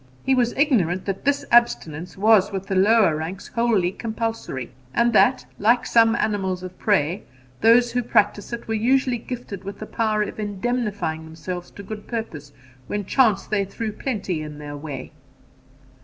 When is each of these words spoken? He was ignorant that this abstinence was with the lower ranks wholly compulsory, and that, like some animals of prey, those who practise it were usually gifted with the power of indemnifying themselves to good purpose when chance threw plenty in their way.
He 0.25 0.33
was 0.33 0.53
ignorant 0.57 1.05
that 1.05 1.25
this 1.25 1.45
abstinence 1.51 2.17
was 2.17 2.51
with 2.51 2.65
the 2.65 2.73
lower 2.75 3.15
ranks 3.15 3.49
wholly 3.49 3.91
compulsory, 3.91 4.71
and 4.95 5.13
that, 5.13 5.45
like 5.59 5.85
some 5.85 6.15
animals 6.15 6.63
of 6.63 6.75
prey, 6.79 7.21
those 7.61 7.91
who 7.91 8.01
practise 8.01 8.51
it 8.51 8.67
were 8.67 8.73
usually 8.73 9.19
gifted 9.19 9.63
with 9.63 9.77
the 9.77 9.85
power 9.85 10.23
of 10.23 10.39
indemnifying 10.39 11.25
themselves 11.25 11.69
to 11.69 11.83
good 11.83 12.07
purpose 12.07 12.51
when 12.87 13.05
chance 13.05 13.45
threw 13.45 13.91
plenty 13.91 14.41
in 14.41 14.57
their 14.57 14.75
way. 14.75 15.11